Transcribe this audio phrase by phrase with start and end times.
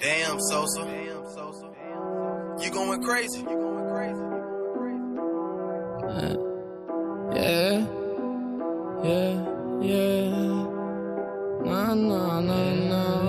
[0.00, 0.84] Damn, Sosa.
[0.84, 1.26] Damn,
[2.58, 3.40] You going crazy.
[3.40, 4.22] You going crazy.
[7.36, 7.86] Yeah.
[9.04, 9.34] Yeah.
[9.82, 10.30] Yeah.
[11.64, 13.19] Nah, nah, nah, nah.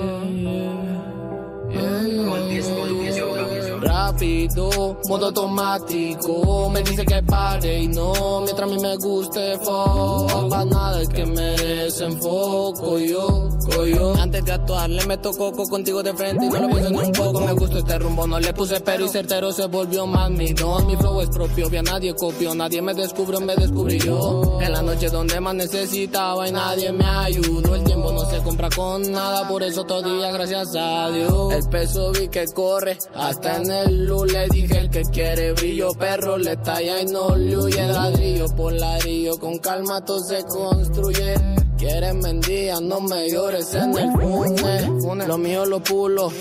[4.12, 6.70] Rápido, modo automático.
[6.70, 10.50] Me dice que pare y no, mientras a mí me guste fuck.
[10.50, 13.50] Pa' nada es que merecen foco yo,
[13.86, 14.14] yo.
[14.16, 17.12] Antes de actuar le meto coco contigo de frente y no lo pienso ni un
[17.14, 17.40] poco.
[17.40, 20.88] Me gustó este rumbo, no le puse pero y certero se volvió más mi don.
[20.88, 24.60] Mi flow es propio, a nadie copió, nadie me descubrió, me descubrí yo.
[24.62, 27.76] En la noche donde más necesitaba y nadie me ayudó.
[27.76, 31.54] El tiempo no se compra con nada, por eso todavía gracias a Dios.
[31.54, 35.94] El peso vi que corre, hasta en el luz le dije el que quiere brillo,
[35.94, 39.38] perro le talla y no le huye ladrillo por ladrillo.
[39.40, 41.36] Con calma todo se construye.
[41.82, 45.26] Quieres mendía, no me llores en el fune.
[45.26, 46.32] Lo mío lo pulo,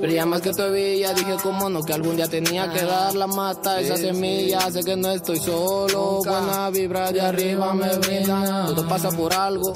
[0.00, 1.14] brilla más que tu hebilla.
[1.14, 3.80] Dije, como no, que algún día tenía que dar la mata.
[3.80, 6.20] Esa semilla, sé que no estoy solo.
[6.24, 8.66] Buena vibra de arriba me brinda.
[8.66, 9.72] Todo pasa por algo,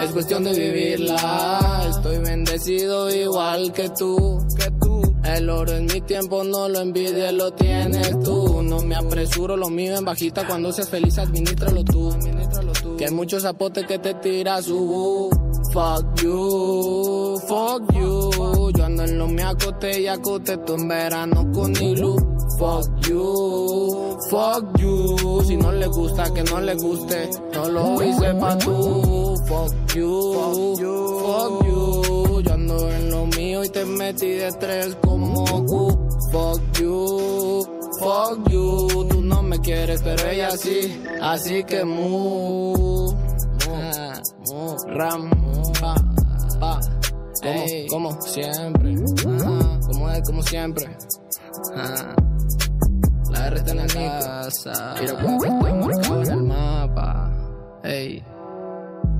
[0.00, 1.88] es cuestión de vivirla.
[1.90, 4.89] Estoy bendecido igual que tú, que tú.
[5.24, 8.62] El oro en mi tiempo no lo envidies, lo tienes tú.
[8.62, 10.46] No me apresuro, lo mío en bajita.
[10.46, 12.16] Cuando seas feliz, administralo tú.
[12.96, 15.30] Que hay muchos zapotes que te tira su
[15.72, 18.72] Fuck you, fuck you.
[18.72, 22.16] Yo ando en lo me acote y acote tú en verano con Ilu.
[22.58, 25.44] Fuck you, fuck you.
[25.46, 27.30] Si no le gusta, que no le guste.
[27.54, 29.36] No lo hice pa' tú.
[29.46, 30.99] Fuck you, fuck
[34.12, 36.08] metí de tres como Q.
[36.32, 37.66] Fuck you,
[38.00, 39.08] fuck you.
[39.08, 41.00] Tú no me quieres, pero ella sí.
[41.22, 43.12] Así que mu,
[43.66, 45.30] mu, ram,
[45.80, 45.94] pa,
[46.58, 46.80] pa.
[47.42, 48.94] Como, como siempre.
[49.26, 50.96] Ajá, como es, como siempre.
[51.74, 52.14] Ajá.
[53.30, 54.94] La R está en la casa.
[55.00, 57.30] Mira estoy marcado en el mapa.
[57.84, 58.24] Ey.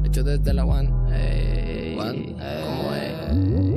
[0.04, 0.90] Hecho desde la one.
[1.12, 1.96] Ey.
[1.96, 3.69] Como es.